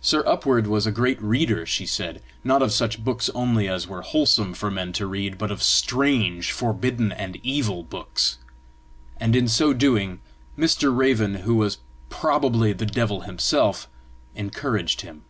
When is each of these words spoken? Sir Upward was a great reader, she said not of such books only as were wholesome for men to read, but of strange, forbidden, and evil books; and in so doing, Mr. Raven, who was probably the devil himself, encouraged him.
Sir 0.00 0.24
Upward 0.26 0.66
was 0.66 0.86
a 0.86 0.90
great 0.90 1.20
reader, 1.20 1.66
she 1.66 1.84
said 1.84 2.22
not 2.42 2.62
of 2.62 2.72
such 2.72 3.04
books 3.04 3.28
only 3.34 3.68
as 3.68 3.86
were 3.86 4.00
wholesome 4.00 4.54
for 4.54 4.70
men 4.70 4.94
to 4.94 5.06
read, 5.06 5.36
but 5.36 5.50
of 5.50 5.62
strange, 5.62 6.52
forbidden, 6.52 7.12
and 7.12 7.36
evil 7.42 7.82
books; 7.82 8.38
and 9.18 9.36
in 9.36 9.46
so 9.46 9.74
doing, 9.74 10.20
Mr. 10.58 10.96
Raven, 10.96 11.34
who 11.44 11.56
was 11.56 11.76
probably 12.08 12.72
the 12.72 12.86
devil 12.86 13.20
himself, 13.20 13.90
encouraged 14.34 15.02
him. 15.02 15.24